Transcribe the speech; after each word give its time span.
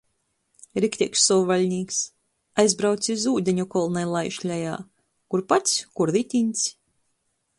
Rikteigs 0.83 1.25
sovvaļnīks! 1.31 1.99
Aizbraucs 2.63 3.11
iz 3.15 3.25
Ūdeņu 3.33 3.67
kolna 3.75 4.05
i 4.07 4.09
laiž 4.15 4.41
lejā. 4.53 4.73
Kur 5.35 5.47
pats, 5.53 5.77
kur 5.99 6.15
ritiņs! 6.17 6.65